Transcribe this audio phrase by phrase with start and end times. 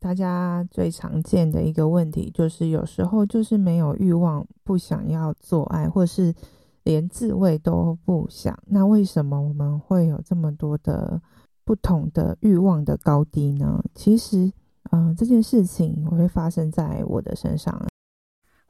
[0.00, 6.34] 大家最常见的一个问题就是，有时候就是没有欲望，不想要做爱，或是
[6.84, 8.58] 连自慰都不想。
[8.66, 11.20] 那为什么我们会有这么多的
[11.66, 13.84] 不同的欲望的高低呢？
[13.94, 14.50] 其实，
[14.90, 17.78] 嗯、这件事情我会发生在我的身上。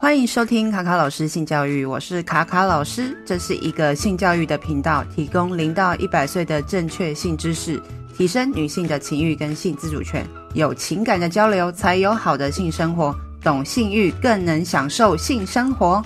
[0.03, 7.79] 欢迎收听卡卡老师性教育，我是卡卡老师，这是一个性教育的频道，提供零到一百岁的正确性知识。
[8.15, 13.15] 提升女性的情欲跟性自主权，有情感的交流才有好的性生活。
[13.43, 16.03] 懂性欲更能享受性生活。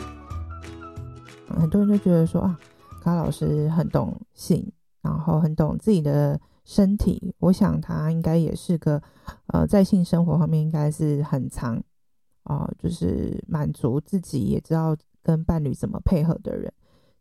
[1.56, 2.58] 很多人都觉得说啊，
[3.00, 4.72] 卡老师很懂性，
[5.02, 7.32] 然后很懂自己的身体。
[7.38, 9.00] 我想他应该也是个
[9.46, 11.80] 呃，在性生活方面应该是很长
[12.44, 16.72] 啊、就是满足自己，也知道跟伴侣怎么配合的人。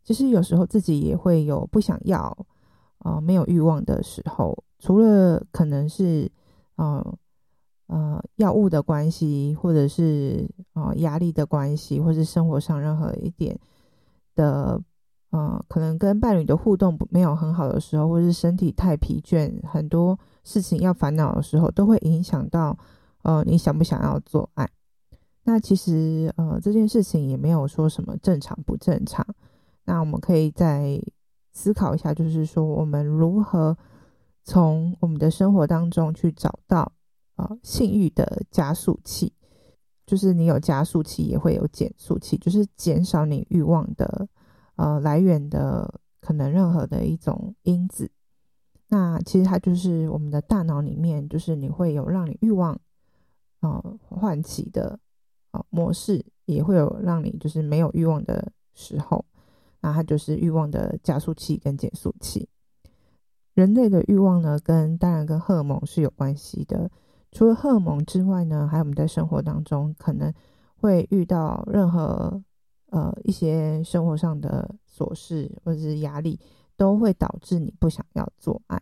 [0.02, 2.46] 其实有时候自己也会有不想要
[2.98, 4.56] 啊、没有欲望的时候。
[4.78, 6.30] 除了可能是，
[6.76, 7.18] 呃
[7.86, 13.58] 呃药物的关系，或者是呃压力的关系，或是生活上任何一点
[14.34, 14.78] 的，
[15.30, 22.76] 呃可能跟伴侣的互动没有很好的时候，或是身体太疲倦，很多事情要烦恼的时候，都会影响到
[23.22, 24.68] 呃你想不想要做爱。
[25.44, 29.24] 那其实呃这件事情也没有说什么正常不正常。
[29.84, 31.00] 那我们可以再
[31.52, 33.76] 思考一下，就是说我们如何。
[34.46, 36.92] 从我们的生活当中去找到、
[37.36, 39.32] 呃、性欲的加速器，
[40.04, 44.28] 就是你有加速器也会有减速器，就是减少你欲望的
[44.76, 48.10] 呃来源的可能任何的一种因子。
[48.88, 52.78] 那其实它就是我们的大脑里面，就是你会有让你欲望
[53.60, 55.00] 呃唤起的
[55.70, 59.24] 模式，也会有让你就是没有欲望的时候，
[59.80, 62.48] 那它就是欲望的加速器跟减速器。
[63.54, 66.90] 人类的欲望呢，跟当然跟荷尔蒙是有关系的。
[67.30, 70.32] 除了荷尔蒙之外呢，还有我们在生活当中可能
[70.76, 72.42] 会遇到任何
[72.90, 76.38] 呃一些生活上的琐事或者是压力，
[76.76, 78.80] 都会导致你不想要做爱。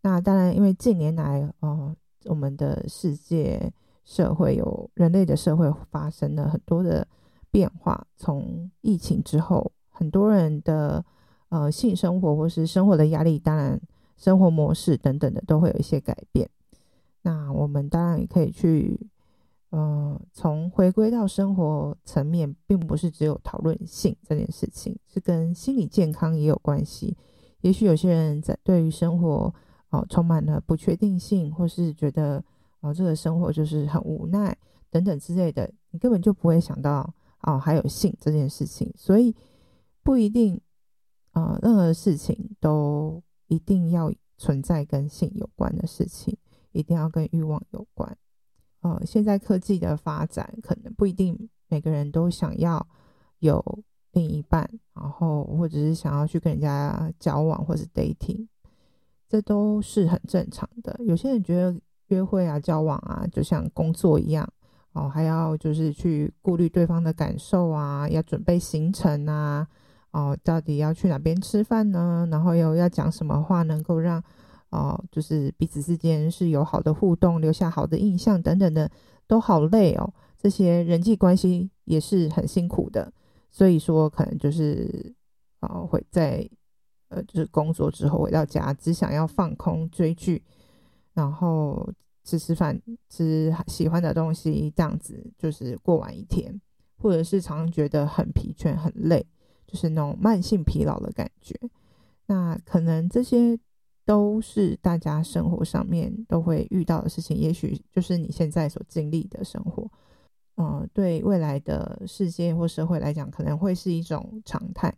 [0.00, 3.72] 那当然，因为近年来哦、呃，我们的世界
[4.04, 7.06] 社会有人类的社会发生了很多的
[7.50, 8.06] 变化。
[8.16, 11.04] 从疫情之后，很多人的
[11.48, 13.80] 呃性生活或是生活的压力，当然。
[14.14, 16.48] 生活模式等等的都会有一些改变，
[17.22, 19.08] 那我们当然也可以去，
[19.70, 27.16] 呃，从回归到生活层面，并不是只有讨论性这件事情，是跟心理健康也有关系。
[27.62, 29.52] 也许有些人在对于生活
[29.90, 32.44] 哦、充满了不确定性，或是觉得
[32.82, 34.56] 哦、呃、这个生活就是很无奈
[34.90, 39.34] 等等之类的，你根本就不会想到哦、还有性这件事情，所以
[40.04, 40.60] 不一定、
[41.32, 43.20] 呃，任何事情都。
[43.48, 46.34] 一定要存在跟性有关的事情，
[46.70, 48.16] 一定要跟欲望有关。
[48.80, 52.88] 呃，现在科技的发展，可能不一定每个人都想要
[53.40, 53.62] 有
[54.12, 58.48] 另一半，然后或者是想要去跟人家交往或是 dating，
[59.28, 60.98] 这都是很正常的。
[61.04, 61.78] 有些人觉得
[62.12, 64.46] 约会啊、交往啊，就像工作一样，
[64.92, 69.66] 哦，还要就是去顾虑对方的感受啊，要准备行程啊。
[70.12, 72.28] 哦，到底要去哪边吃饭呢？
[72.30, 74.22] 然后又要讲什么话能够让
[74.68, 78.90] 哦，就是彼此之间是有好的互动，留下好的印象等等的，
[79.26, 80.12] 都好累哦。
[80.36, 83.10] 这些人际关系也是很辛苦的，
[83.50, 85.14] 所以说可能就是
[85.60, 86.46] 哦，会在
[87.08, 90.42] 呃，就是工作之后回到家，只想要放空追剧，
[91.14, 91.92] 然后
[92.24, 96.60] 吃吃饭，吃喜欢的东西，这样子就是过完一天，
[96.98, 99.26] 或者是常常觉得很疲倦、很累。
[99.64, 101.58] 就是那种慢性疲劳的感觉，
[102.26, 103.58] 那可能这些
[104.04, 109.90] 都是大家生活上面都会遇到的事情，也许就是你现在所经历的生活，
[110.56, 114.94] 呃，对未来的世界或社会来讲，可能会是一种常态。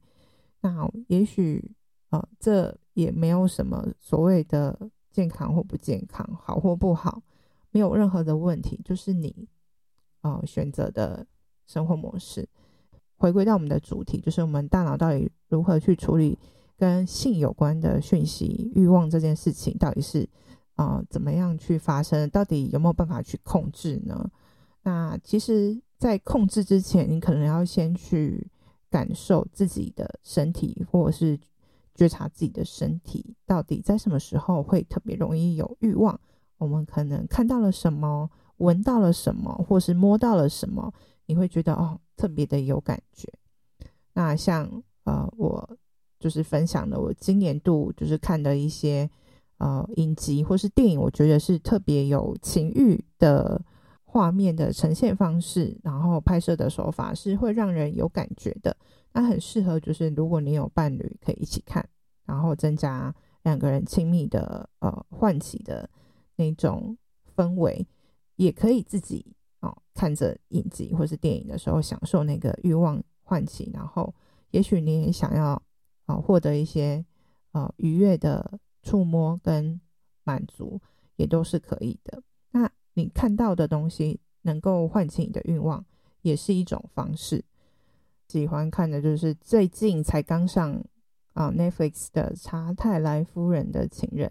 [0.60, 1.70] 那也许
[2.10, 4.76] 呃，这也没有什么所谓的
[5.14, 7.22] 健康或不健康，好或不好，
[7.70, 9.48] 没有任何的问题，就是你
[10.22, 11.24] 呃选择的
[11.65, 12.48] 生活模式。
[13.16, 16.36] 回归到我们的主题，就是我们大脑到底如何去处理
[16.77, 20.28] 跟性有关的讯息、欲望这件事情，到底是
[20.74, 22.28] 啊、呃、怎么样去发生？
[22.28, 24.28] 到底有没有办法去控制呢？
[24.83, 28.50] 那其实，在控制之前，你可能要先去
[28.91, 31.39] 感受自己的身体，或者是
[31.94, 36.18] 觉察自己的身体到底在什么时候会特别容易有欲望。
[36.58, 40.92] 我们可能看到了什么，闻到了什么，或是摸到了什么。
[41.26, 43.32] 你会觉得哦，特别的有感觉。
[44.12, 45.76] 那像呃，我
[46.20, 49.08] 就是分享的，我今年度就是看的一些
[49.58, 53.60] 呃影集或是电影，我觉得是特别有情欲的
[54.15, 58.77] 画面的呈现方式，然后拍摄的手法是会让人有感觉的。
[59.13, 61.84] 那很适合就是如果你有伴侣可以一起看，
[62.25, 63.13] 然后增加
[63.43, 65.91] 两个人亲密的呃唤起的
[66.37, 66.97] 那种
[67.34, 67.84] 氛围，
[68.37, 74.15] 也可以自己哦看着影集或是电影的时候享受那个欲望唤起，然后
[74.53, 75.61] 也许你也想要
[76.07, 77.05] 啊获得一些
[77.51, 79.81] 呃愉悦的触摸跟
[80.22, 80.81] 满足，
[81.16, 82.22] 也都是可以的。
[82.53, 85.84] 那你看到的东西能够唤起你的欲望，
[86.22, 87.44] 也是一种方式。
[88.28, 90.82] 喜欢看的就是最近才刚上
[91.34, 94.28] 啊 Netflix 的《查泰莱夫人的情人》，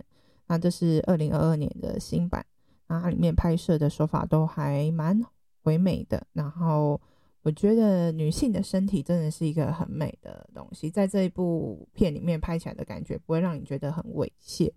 [0.47, 2.45] 那这是二零二二年的新版，
[2.87, 5.21] 那它里面拍摄的手法都还蛮
[5.63, 6.25] 唯美的。
[6.33, 6.99] 然后
[7.43, 14.71] 我觉得女性的身体真的是一个很美的东西，在这一部片里面拍起来的感觉不会让你觉得很猥亵，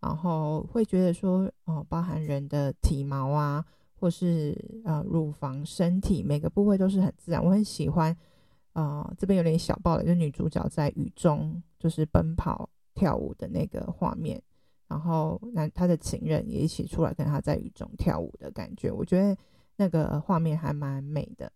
[0.00, 3.64] 然后会觉得说哦，包含人的体毛啊，
[3.94, 8.16] 或是呃乳房、身体每个部位都是很自然，我很喜欢。
[8.72, 14.38] 呃，这边有点小爆雷，就是女主角在雨中就是奔跑跳舞的那个画面，
[14.86, 19.34] 然后那她的情人也一起出来跟她在雨中跳舞的感觉，我觉得
[19.76, 21.50] 那个画面还蛮美的。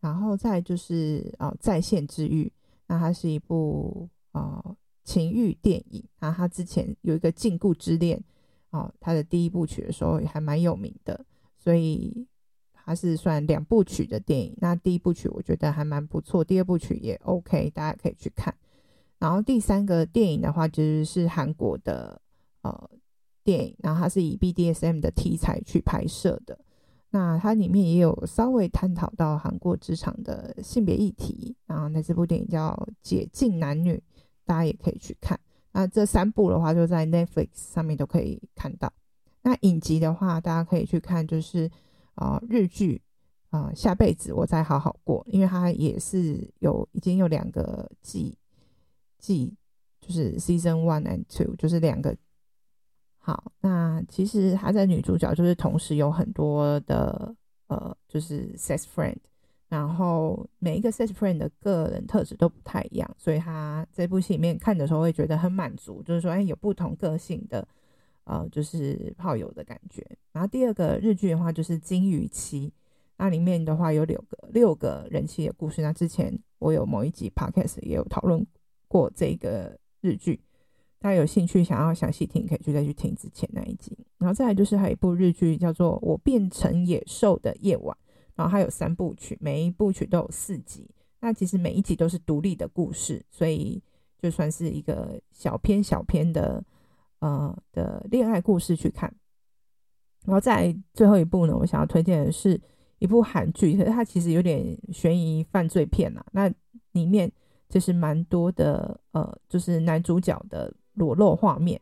[0.00, 2.52] 然后再就是哦、在线治愈，
[2.88, 8.22] 那它是一部啊、呃、情欲电影，然后它之前有一个禁锢之恋
[8.68, 11.24] 啊，他、的第一部曲的时候还蛮有名的，
[11.56, 12.26] 所以。
[12.88, 18.54] 他是算两部曲的电影，那第一部曲我觉得还蛮不错，第二部曲也 OK，大家可以去看。
[19.18, 22.22] 然后第三个电影的话，就是是韩国的
[22.62, 22.90] 呃
[23.42, 26.56] 电影，然后它是以 BDSM 的题材去拍摄的。
[27.10, 31.56] 那它里面也有稍微探讨到韩国职场的性别议题。
[31.66, 32.68] 然后那这部电影叫
[33.02, 33.94] 《解禁男女》，
[34.46, 35.38] 大家也可以去看。
[35.72, 38.90] 那这三部的话，就在 Netflix 上面都可以看到。
[39.42, 41.70] 那影集的话，大家可以去看，就是。
[42.18, 43.02] 啊、日剧
[43.50, 48.38] 啊、下辈子我再好好过，因为它也是有已经有两个季
[49.18, 49.54] 季，
[50.00, 52.16] 就是 season one and two，就是两个。
[53.18, 59.18] 好，那其实她的女主角就是同时有很多的呃，就是 sex friend，
[59.68, 67.66] 然后每一个 sex friend 的个人特质都不太一样，所以他这部戏里面看的时候会觉得很满足，就是说，哎，有不同个性的。
[68.28, 70.04] 呃，就是炮友的感觉。
[70.32, 72.68] 然后第二个日剧的话，就是《金鱼妻》，
[73.18, 75.80] 那里面的话有六个六个人气的故事。
[75.80, 78.44] 那之前我有某一集 podcast 也有讨论
[78.88, 80.40] 过这个日剧，
[80.98, 83.96] 大家有兴趣想要详细听，可以去再去听之前那一集。
[84.18, 87.96] 然后再来就是还有一部日剧叫做《我变成野兽的夜晚》，
[88.36, 90.88] 然后还有三部曲，每一部曲都有四集。
[91.18, 93.82] 那其实每一集都是独立的故事，所以
[94.20, 96.62] 就算是一个小篇小篇的。
[97.20, 99.12] 呃的恋爱故事去看，
[100.26, 102.60] 然后在最后一部呢，我想要推荐的是
[102.98, 106.22] 一部韩剧，可是它其实有点悬疑犯罪片呐。
[106.30, 106.46] 那
[106.92, 107.32] 里面
[107.70, 111.80] 其实蛮多的呃，就是男主角的裸露画面。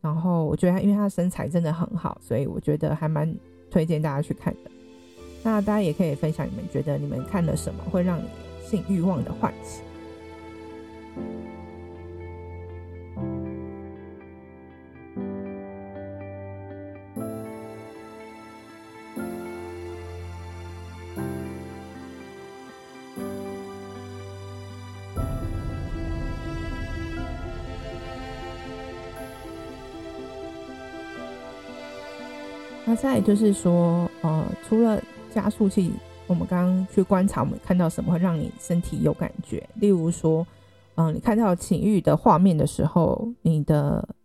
[0.00, 3.36] 然后我觉得他，因为他身材真的很好，所以我觉得还蛮
[3.68, 4.70] 推荐大家去看的。
[5.46, 8.24] 那大家也可以分享你们觉得你们看了什么会让你
[8.68, 9.80] 性欲望的唤起。
[32.84, 35.00] 那再就是说，呃，除了
[35.36, 35.92] 加速器，
[36.26, 39.68] 我们刚刚去观察，我们看到什么会让你身体有感觉？
[39.74, 40.46] 例如说，
[40.94, 44.16] 嗯、你看到情欲的画面的时候，你的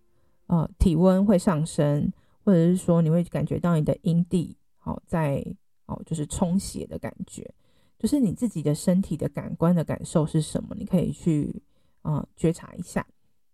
[0.47, 2.09] 呃体温会上升，
[2.45, 5.45] 或者是说你会感觉到你的阴蒂好、哦、在
[5.87, 7.53] 哦，就是充血的感觉，
[7.99, 10.73] 就是你自己的身体的感官的感受是什么？
[10.79, 11.61] 你可以去
[12.03, 13.05] 呃觉察一下。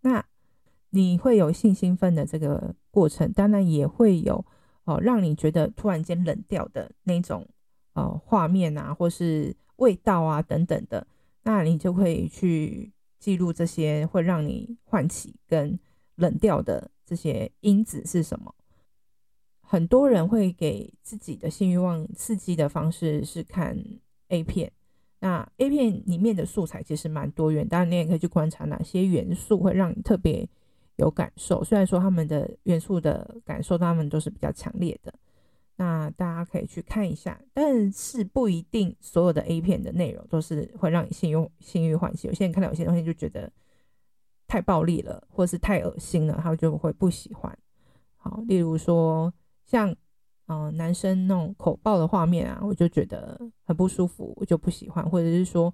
[0.01, 0.23] 那
[0.91, 4.45] 你会有性兴奋的这个过程，当然也会有。
[4.87, 7.45] 哦，让你觉得突然间冷掉的那种
[7.91, 11.05] 呃画面啊，或是味道啊等等的，
[11.43, 15.77] 那你就可以去记录这些会让你唤起跟
[16.15, 18.55] 冷掉的这些因子是什么。
[19.59, 23.77] 很多人会给自己的性欲望刺激的方式是看
[24.29, 24.71] A 片，
[25.19, 30.47] 那 A 片里面的素材其实蛮多元，当然你也可以去观察哪些元素会让你特别。
[30.97, 35.13] 有感受，虽然说他们的元素的感受，他们都是比较强烈的。
[35.79, 42.27] 那大家可以去看一下，但是不一定所有的 A 片的内容都是会让你性欲性欲唤起。
[42.27, 43.51] 有些人看到有些东西就觉得
[44.47, 47.55] 太暴力了，或是太恶心了，他就会不喜欢。
[48.15, 49.31] 好，例如说
[49.67, 49.91] 像
[50.47, 55.67] 嗯、呃、男生那种口爆的画面啊，我就觉得很不舒服，我就不喜欢，或者是说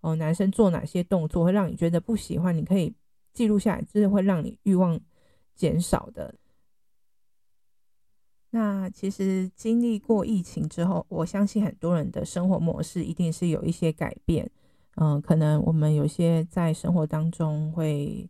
[0.00, 2.94] 哦、呃、男生做哪些动作会让你觉得不喜欢，你可以
[3.32, 5.00] 记录下来，就是会让你欲望
[5.54, 6.34] 减少的。
[8.52, 14.50] 那其实经历过疫情之后，我相信很多人的生活模式一定是有一些改变。
[14.96, 18.28] 嗯、可能我们有些在生活当中会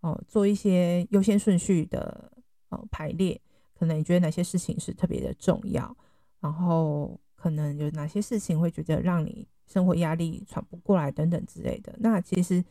[0.00, 2.30] 哦、做一些优先顺序的
[2.68, 3.40] 呃排列，
[3.72, 5.96] 可能你觉得哪些事情是特别的重要，
[6.40, 11.94] 然后可能有哪些事情会觉得让你生活压力喘不过来等等之类的。
[11.98, 12.62] 那其实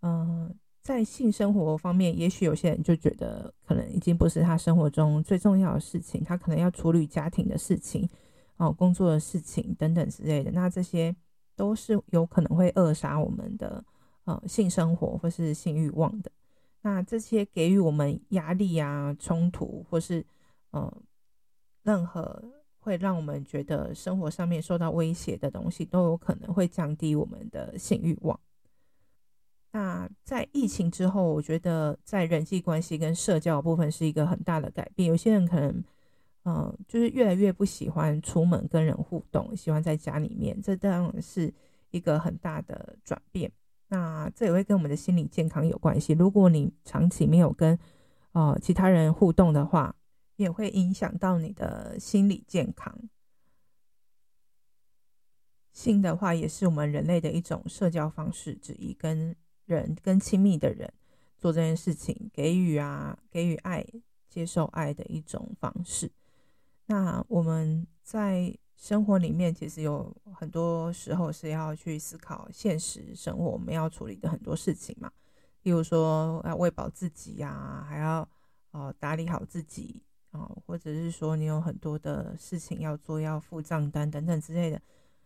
[0.00, 0.52] 嗯。
[0.88, 8.08] 在性生活方面，也许有些人就觉得可能已经不是他生活中最重要的事情，他可能要处理家庭的事情，
[8.56, 10.50] 哦，工作的事情等等之类的。
[10.50, 11.14] 那这些
[11.54, 13.84] 都是有可能会扼杀我们的
[14.24, 16.32] 呃性生活或是性欲望的。
[16.80, 20.24] 那这些给予我们压力啊、冲突或是
[20.70, 20.90] 呃
[21.82, 22.42] 任何
[22.78, 28.40] 会让我们觉得生活上面受到威胁的东西，都有可能会降低我们的性欲望。
[29.70, 35.08] 那在疫情之后，我觉得在人际关系跟社交部分是一个很大的改变。
[35.08, 35.84] 有些人可能，
[36.44, 41.52] 嗯、就是越来越不喜欢出门跟人互动，喜欢在家里面，这当然是
[41.90, 43.52] 一个很大的转变。
[43.88, 46.12] 那这也会跟我们的心理健康有关系。
[46.14, 47.78] 如果你长期没有跟
[48.32, 49.94] 呃其他人互动的话，
[50.36, 52.98] 也会影响到你的心理健康。
[55.72, 59.36] 性的话，也是我们人类的一种社交方式之一，跟
[59.68, 60.92] 人跟亲密的人
[61.36, 63.86] 做这件事情，给予啊，给予爱，
[64.28, 66.10] 接受爱的一种方式。
[66.86, 75.12] 那我们在生活里面，其实有很多时候是要去思考现实生活我们要处理的很多事情嘛。
[75.62, 78.26] 例如说要喂饱自己呀、还要
[78.70, 84.80] 呃打理好自己啊、或者是说你有很多的事情要做，要付账单等等之类的，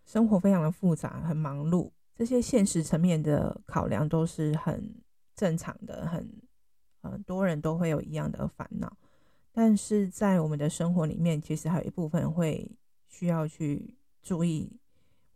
[0.04, 1.90] 生活非常的复杂，很忙碌。
[2.14, 4.94] 这些现实层面的考量都是很
[5.34, 6.28] 正常的，很
[7.00, 8.96] 很多人都会有一样的烦恼。
[9.50, 12.70] 但是在我们的生活里面，其实还有一部分会
[13.08, 14.70] 需要去注意，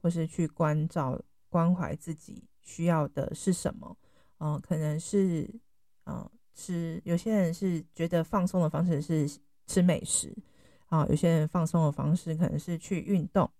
[0.01, 3.97] 或是去关照、关怀自己需要的是什么。
[4.39, 5.49] 嗯、可能是
[6.05, 9.29] 嗯，是、呃、有些人是觉得放松的方式是
[9.67, 10.35] 吃美食
[10.89, 13.51] 啊、有些人放松的方式可能是去运动。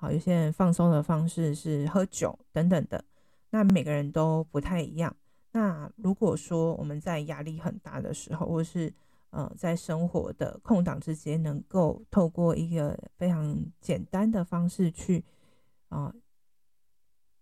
[0.00, 3.04] 好，有些人放松的方式是喝酒等等的，
[3.50, 5.14] 那每个人都不太一样。
[5.50, 8.94] 那如果说我们在压力很大的时候，或是
[9.30, 15.24] 呃在生活的空档之间，能够透过一个非常简单的方式去
[15.88, 16.14] 啊、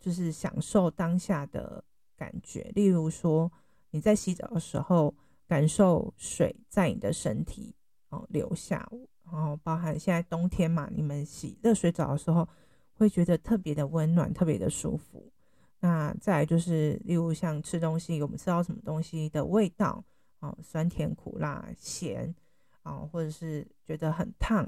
[0.00, 1.84] 就是享受当下的
[2.16, 2.72] 感觉。
[2.74, 3.52] 例如说
[3.90, 5.14] 你在洗澡的时候，
[5.46, 7.74] 感受水在你的身体
[8.16, 8.88] 哦、呃、流下。
[9.24, 12.48] 然后包含现在冬天嘛，你们洗热水澡的时候
[12.92, 15.32] 会觉得特别的温暖，特别的舒服。
[15.80, 20.02] 那再就是，例如像吃东西，我们吃到什么东西的味道
[20.38, 22.32] 啊，酸甜苦辣咸
[22.82, 24.64] 啊，或者是觉得很烫，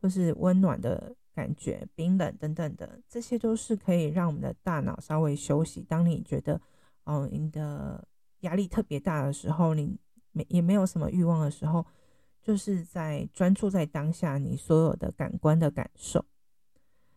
[0.00, 5.82] 或是温暖的感觉，冰冷等等的，这些都是可以让我们的大脑稍微休息。
[5.82, 6.60] 当你觉得
[7.02, 8.06] 哦，你的
[8.40, 9.98] 压力特别大的时候，你
[10.30, 11.84] 没也没有什么欲望的时候。
[12.46, 16.24] 就是在专注在当下，你所有的感官的感受。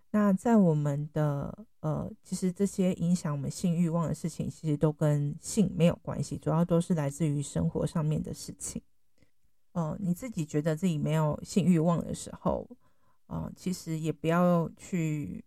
[0.10, 8.82] 那在我们的呃，其实这些影响我们性欲望的事情，其实都跟性没有关系，主要都是来自于生活上面的事情。
[9.74, 12.68] 呃，你自己觉得自己没有性欲望的时候，
[13.28, 15.46] 呃，其实也不要去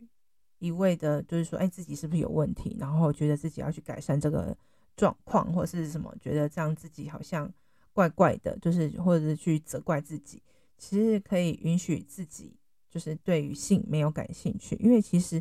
[0.59, 2.77] 一味的，就是说，哎，自己是不是有问题？
[2.79, 4.57] 然后觉得自己要去改善这个
[4.95, 7.53] 状况，或是什么，觉得这样自己好像。
[7.93, 10.43] 怪怪的，就是或者是去责怪自己，
[10.79, 12.57] 其实可以允许自己，
[12.91, 15.41] 就是对于性没有感兴趣，因为其实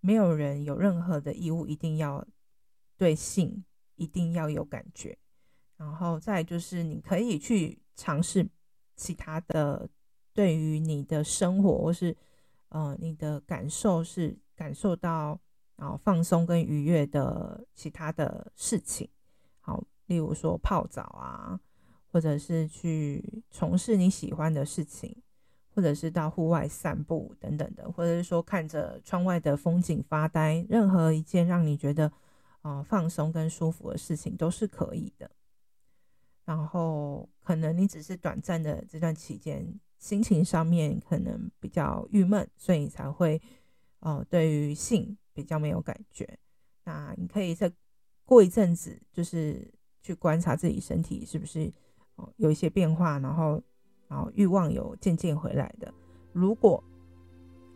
[0.00, 2.24] 没有人有任何的义务一定要
[2.96, 3.64] 对性
[3.96, 5.16] 一定要有感觉，
[5.76, 8.46] 然后再就是你可以去尝试
[8.94, 9.88] 其他的，
[10.32, 12.14] 对于你的生活或是
[12.68, 15.40] 呃你的感受是感受到
[15.76, 19.08] 然后放松跟愉悦的其他的事情，
[19.60, 21.58] 好，例如说泡澡啊。
[22.16, 25.14] 或者是去从事你喜欢的事情，
[25.74, 32.06] 或者是到户外散步等等的，或者是说看着窗外的风景发呆，任何一件让你觉得
[32.62, 35.30] 啊、呃、放松跟舒服的事情都是可以的。
[36.46, 43.38] 然后可能你只是短暂的这段期间心情上面可能比较郁闷，所以你才会
[44.00, 46.26] 哦、呃、对于性比较没有感觉。
[46.84, 47.70] 那你可以再
[48.24, 49.70] 过一阵子，就是
[50.00, 51.70] 去观察自己身体是不是。
[52.36, 53.62] 有一些变化，然后
[54.08, 55.92] 然后欲望有渐渐回来的。
[56.32, 56.82] 如果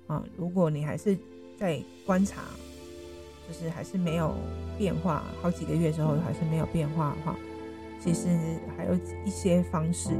[0.06, 1.16] 啊，如果你还是
[1.56, 2.42] 在观察，
[3.48, 4.34] 就是还是没有
[4.78, 7.36] 变化，好几个月之后还是没有变化的话，
[8.00, 8.28] 其实
[8.76, 8.94] 还有
[9.24, 10.10] 一些方式。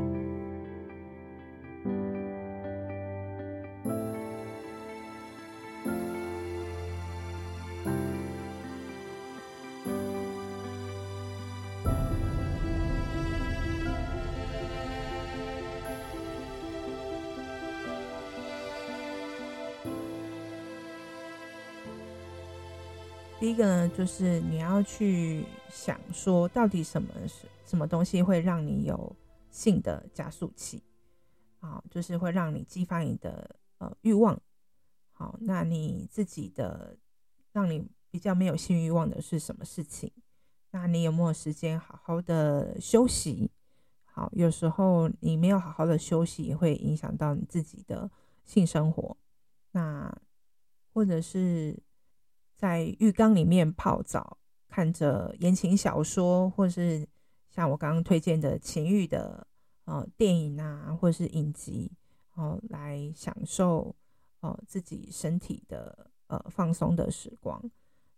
[23.50, 29.16] 一个呢，就是你要去想说，到底什么是什么东西会让你有
[29.50, 30.80] 性的加速器，
[31.58, 34.40] 啊，就是会让你激发你的呃欲望。
[35.10, 36.96] 好，那你自己的
[37.50, 40.12] 让你比较没有性欲望的是什么事情？
[40.70, 43.50] 那你有没有时间好好的休息？
[44.04, 48.08] 好，有时候你没有好好的休息，也会影响到你自己的
[48.44, 49.16] 性生活。
[49.72, 50.16] 那
[50.92, 51.76] 或者是。
[52.60, 54.36] 在浴缸里面泡澡，
[54.68, 57.08] 看着言情小说，或是
[57.48, 59.46] 像我刚刚推荐的情欲的
[59.86, 61.90] 呃电影啊，或是影集，
[62.34, 63.96] 哦，来享受
[64.40, 67.58] 呃自己身体的呃放松的时光。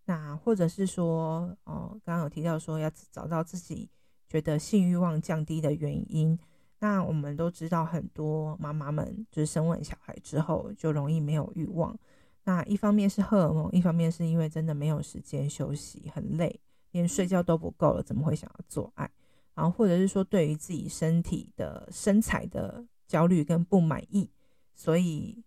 [0.06, 3.88] 那或者是说，哦，刚刚有提到说要找到自己
[4.28, 6.36] 觉得性欲望降低的原因。
[6.80, 11.96] 那我们都知道，很多妈妈们就是生完小孩之后就容易没有欲望。
[12.44, 19.10] 那一方面是荷尔蒙，一方面是因为真的没有时间休息，很累，连睡觉都不够了，怎么会想要做爱？
[19.54, 24.30] 然后或者是说，对于自己身体的身材的焦虑跟不满意，
[24.74, 25.44] 所以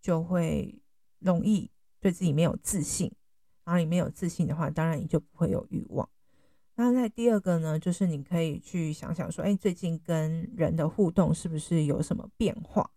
[0.00, 0.80] 就会
[1.18, 1.70] 容易
[2.00, 3.12] 对自己没有自信。
[3.64, 6.08] 然后你没有自信的话，当然你就不会有欲望。
[6.74, 12.90] 那在第二个呢，就是你可以去想想说，哎，最近跟人的互动是不是有什么变化？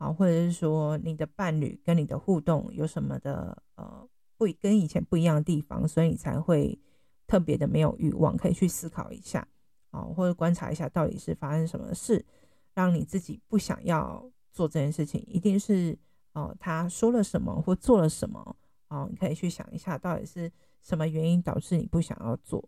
[0.00, 6.80] 啊，或者是说你的伴侣跟你的互动有什么的呃不跟以前不一样的地方，所以你才会
[7.26, 9.46] 特别的没有欲望，可以去思考一下
[9.90, 12.24] 啊，或者观察一下到底是发生什么事，
[12.72, 15.98] 让你自己不想要做这件事情，一定是
[16.32, 18.56] 哦他说了什么或做了什么
[18.88, 22.66] 啊，你可以去想一下到底是什么原因导致你不想要做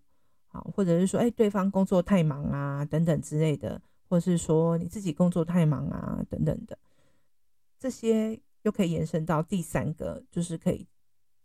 [0.48, 6.78] 啊，或者是说哎对方工作太忙啊等等之类的，或者是说你自己工作太忙啊等等的。
[7.82, 10.86] 这些又可以延伸到第三个，就是可以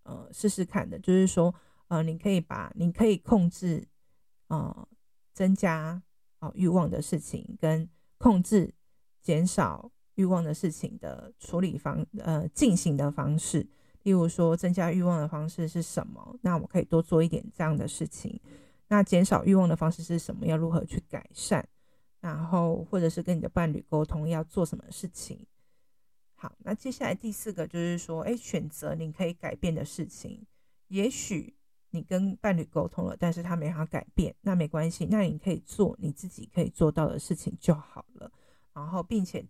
[0.03, 1.51] 呃试试看的，就是说
[1.87, 3.83] 呃你可以把你可以控制
[4.49, 4.87] 呃
[5.33, 5.99] 增加
[6.37, 8.71] 啊、呃、欲望的事情，跟控制
[9.23, 13.67] 减少欲望的事情的处理方呃进行的方式。
[14.03, 16.37] 例如说增加欲望的方式是什么？
[16.43, 18.39] 那我可以多做一点这样的事情。
[18.89, 20.45] 那减少欲望的方式是什么？
[20.45, 21.67] 要如何去改善？
[22.21, 25.43] 然后或者是跟你的伴侣沟通要做什么事情？
[26.39, 30.45] 好，那接下来第四个就是说，哎，选择你可以改变的事情。
[30.87, 31.55] 也许
[31.89, 38.31] 你跟伴侣沟通了，但是他没法改变，那没关系，那你可以做你自己可以做到的事情就好了。
[38.71, 39.43] 然后，并且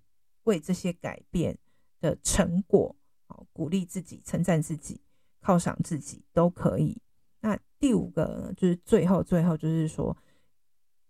[0.43, 1.57] 为这些改变
[1.99, 2.95] 的成果，
[3.25, 5.01] 好，鼓励自己、称赞自己、
[5.41, 7.01] 犒赏自己都可以。
[7.41, 10.15] 那第五个呢，就是最后最后就是说，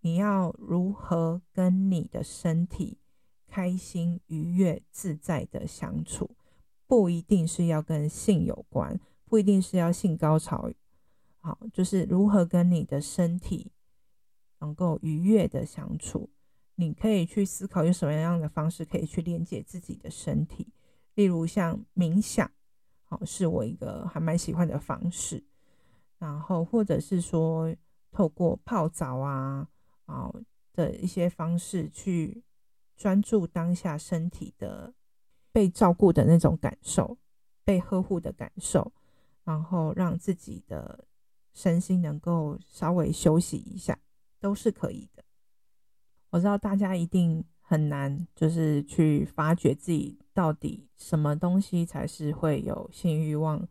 [0.00, 2.98] 你要如何跟你的身体。
[3.48, 6.36] 开心、愉悦、自在的相处，
[6.86, 10.70] 不一定是要跟性有关，不一定是要性高潮。
[11.40, 13.72] 好，就是如何跟你的身体
[14.60, 16.28] 能够愉悦的相处。
[16.74, 20.72] 你可以去思考用什么样的方式可以去连接自己的身体，
[21.14, 22.50] 例如像冥想，
[23.04, 25.42] 好，是我一个还蛮喜欢的方式。
[26.18, 27.74] 然后或者是说
[28.10, 29.68] 透过泡澡啊，
[30.04, 30.30] 啊
[30.74, 32.42] 的一些方式去。
[32.98, 34.92] 专注当下身体的
[35.52, 37.16] 被照顾的那种感受，
[37.64, 38.92] 被呵护的感受，
[39.44, 41.06] 然后让自己的
[41.54, 43.96] 身心能够稍微休息一下，
[44.40, 45.22] 都是可以的。
[46.30, 53.66] 我知道大家一定很难，就是去发掘自己到底什么东西才是会有性欲望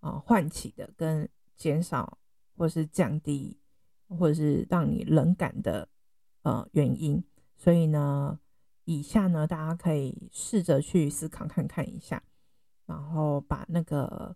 [0.00, 2.18] 啊唤起的，跟减少
[2.56, 3.60] 或是降低，
[4.08, 5.86] 或者是让你冷感的
[6.42, 7.22] 呃原因。
[7.58, 8.40] 所以呢。
[8.84, 12.22] 以下呢，大家可以试着去思考看看一下，
[12.86, 14.34] 然后把那个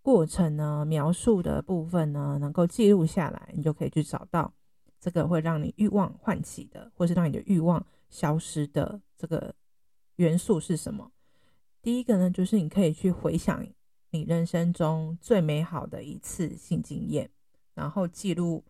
[0.00, 4.52] 过程呢描述的部分呢能够记录下来，你就可以去找到
[4.98, 9.54] 这个会让你欲望唤起的，或是让你的欲望消失的这个
[10.16, 11.12] 元素是什么。
[11.80, 13.64] 第一个呢，就是你可以去回想
[14.10, 17.30] 你人生中最美好的一次性经验，
[17.74, 18.64] 然后记录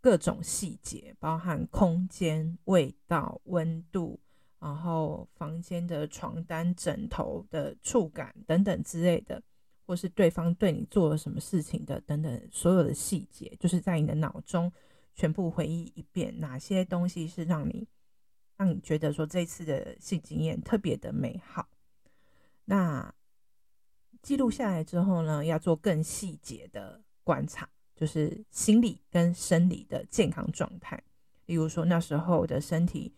[0.00, 4.20] 各种细节，包含空间、味道、温度。
[4.62, 9.42] 然后房间的床单、枕头的触感等等之类的，
[9.84, 14.72] 或是对方对你做了什么事情的等等，所有的细节，就是在你的脑中
[15.16, 17.88] 全部回忆一遍，哪些东西是让你
[18.56, 21.68] 让你觉得说这次的性经验特别的美好。
[22.64, 23.12] 那
[24.22, 31.02] 记录下来之后呢，要做更细节的观察，就是心理跟生理的健康状态。
[31.46, 33.12] 例如说那时候的身体。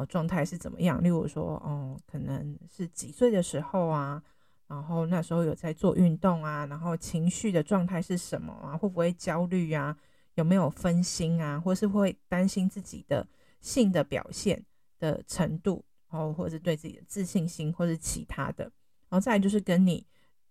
[0.00, 1.02] 哦，状态是怎么样？
[1.02, 4.22] 例如说，哦，可能是几岁的时候啊，
[4.66, 8.76] 然后那时候有在做运动啊，然后情绪的状态是什么啊？
[8.76, 9.96] 会不会焦虑啊？
[10.34, 11.58] 有没有分心啊？
[11.58, 13.26] 或是会担心自己的
[13.60, 14.64] 性的表现
[14.98, 18.64] 的程度，然后或者是对自己的自信心，或是其他的。
[19.08, 20.06] 然后再来就是跟你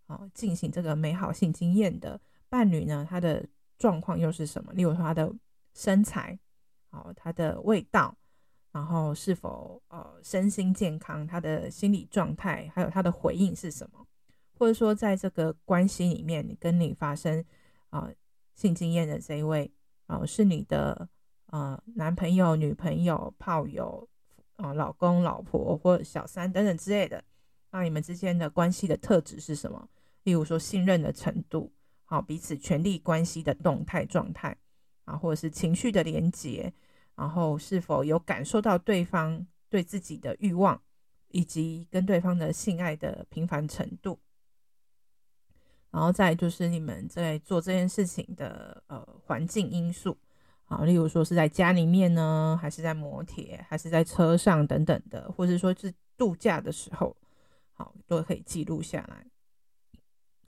[0.08, 3.46] 哦进行这个美好性经验的伴侣呢，他的
[3.78, 4.74] 状况又是什么？
[4.74, 5.32] 例如说他的
[5.74, 6.40] 身材，
[6.90, 8.16] 哦，他的味道。
[8.76, 14.06] 然后是否呃身心健康，他的心理状态，还有他的回应是什么？
[14.60, 17.42] 或者说，在这个关系里面，你跟你发生
[17.90, 18.12] 啊、
[18.54, 19.72] 性经验的这一位
[20.08, 21.08] 啊、是你的
[21.46, 24.06] 呃男朋友、女朋友、炮友
[24.58, 27.24] 啊、老公、老婆或小三等等之类的，
[27.72, 29.88] 那你们之间的关系的特质是什么？
[30.24, 31.72] 例如说信任的程度，
[32.04, 34.58] 好、彼此权力关系的动态状态
[35.06, 36.74] 啊，或者是情绪的连结。
[37.16, 40.82] 然后是否有感受到对方对自己的欲望，
[41.30, 44.20] 以及跟对方的性爱的频繁程度？
[45.92, 50.18] 然后再就是你们在做这件事情的呃环境因素
[50.66, 57.16] 啊，例如说是在家里面呢，还是在摩铁，还是在车上等等的，或者说是度假的时候，
[57.72, 59.26] 好都可以记录下来。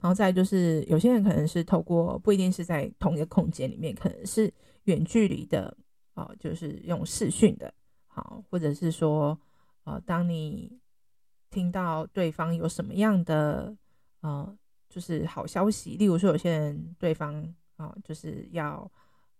[0.00, 4.52] 然后再就是有些人可能是透过不一定是在同一个空间里面，可能是
[4.84, 5.74] 远距离的。
[6.18, 7.72] 哦，就是用视讯的，
[8.08, 9.38] 好，或者是说，
[9.84, 10.80] 呃，当你
[11.48, 13.76] 听到对方有什么样的，
[14.22, 18.90] 呃，就是好消息，例如说有些人对方啊，就是要，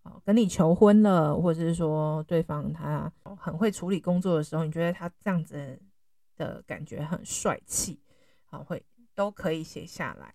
[0.04, 5.80] 呃，跟你求婚了，或者是说对方他很会处理工作的时候，你觉得他这样子
[6.36, 7.98] 的感觉很帅气，
[8.50, 8.80] 啊，会
[9.16, 10.32] 都可以写下来，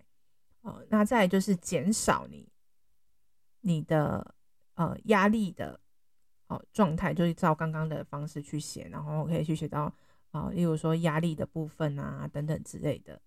[0.63, 2.49] 呃，那再就是减少你
[3.62, 4.36] 你的
[4.73, 5.79] 呃压力的。
[6.74, 9.94] 状态就是照刚刚的方式去写，然后可以去写到
[10.32, 13.22] 啊、例如说压力的部分啊等等之类的。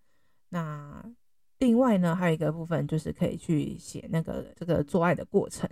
[0.48, 1.00] 那
[1.58, 5.70] 另外呢，还有一个部分就是可以去写那个这个做爱的过程，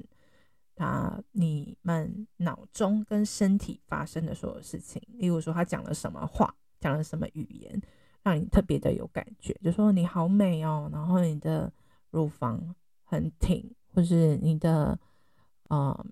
[0.77, 7.83] 他你们脑中跟身体发生的所有事情，例如说他讲了什么话，讲了什么语言，
[8.23, 11.73] 让你特别的有感觉，就说你好美哦，然后你的
[12.11, 14.97] 乳房很挺，或是你的
[15.67, 16.07] 啊。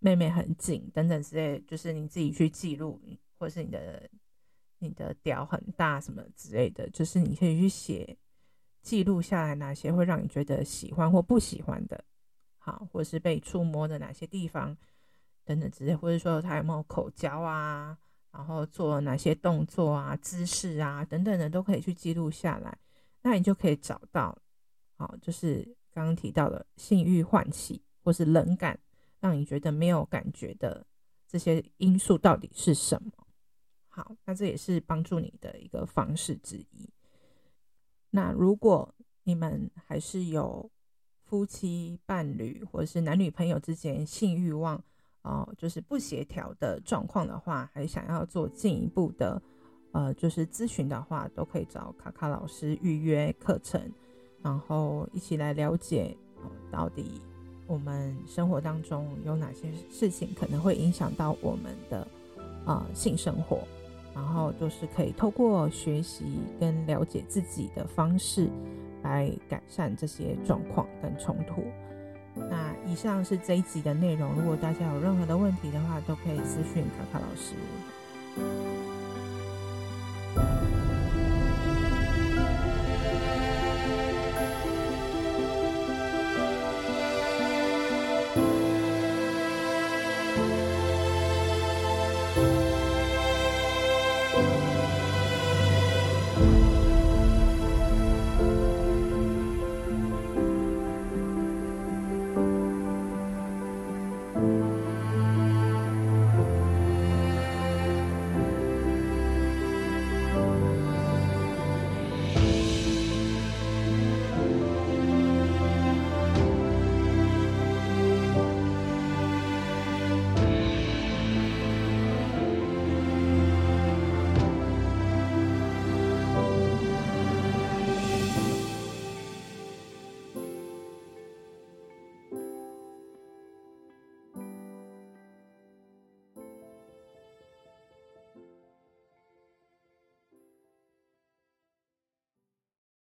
[0.00, 3.00] 妹妹很紧，等等之类，就是你自己去记录，
[3.38, 4.10] 或是你的
[4.78, 8.16] 你的屌很大什么之类的，就是你可以去写
[8.80, 12.02] 记录下来哪些会让你觉得喜欢或不喜欢的，
[12.56, 14.74] 好，或是被触摸的哪些地方
[15.44, 17.98] 等等之类，或者说他有没有口交啊，
[18.32, 22.78] 然后做哪些动作啊、姿势啊等等的，都可以去记录下来，
[23.20, 24.34] 那你就可以找到，
[24.96, 28.80] 好，就是刚刚提到的性欲唤起或是冷感。
[29.20, 30.84] 让你觉得没有感觉的
[31.28, 33.12] 这些因素到底是什么？
[33.88, 36.88] 好，那这也是帮助你的一个方式之一。
[38.10, 40.70] 那如果你们还是有
[41.22, 44.82] 夫妻、伴侣或者是男女朋友之间性欲望
[45.22, 49.40] 哦、就是不协调的状况的话，还想要做进一步的
[49.92, 53.92] 呃，就是咨询的话，都可以找卡卡老师预约课程，
[54.42, 56.16] 然后一起来了解、
[56.70, 57.20] 到底。
[57.70, 62.04] 我们生活当中有哪些事情可能会影响到我们的、
[62.66, 63.60] 呃、性生活，
[64.12, 66.24] 然后就是可以透过学习
[66.58, 68.50] 跟了解自己的方式
[69.04, 71.62] 来改善这些状况跟冲突。
[72.34, 77.54] 那以上是这一集的内容，如果大家有任何的问题的话，都可以私讯卡卡老师。